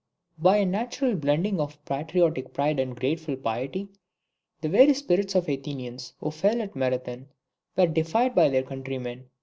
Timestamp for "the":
4.59-4.67, 5.45-5.53